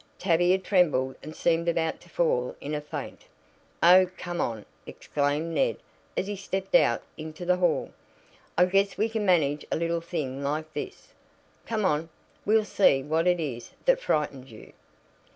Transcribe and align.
Tavia 0.17 0.57
trembled 0.57 1.15
and 1.21 1.35
seemed 1.35 1.69
about 1.69 2.01
to 2.01 2.09
fall 2.09 2.55
in 2.59 2.73
a 2.73 2.81
faint. 2.81 3.25
"Oh, 3.83 4.09
come 4.17 4.41
on," 4.41 4.65
exclaimed 4.87 5.53
Ned 5.53 5.77
as 6.17 6.25
he 6.25 6.35
stepped 6.35 6.73
out 6.73 7.03
into 7.19 7.45
the 7.45 7.57
hall. 7.57 7.91
"I 8.57 8.65
guess 8.65 8.97
we 8.97 9.09
can 9.09 9.27
manage 9.27 9.63
a 9.71 9.75
little 9.77 10.01
thing 10.01 10.41
like 10.41 10.73
this. 10.73 11.13
Come 11.67 11.85
on; 11.85 12.09
we'll 12.47 12.65
see 12.65 13.03
what 13.03 13.27
it 13.27 13.39
is 13.39 13.73
that 13.85 14.01
frightened 14.01 14.49
you. 14.49 14.73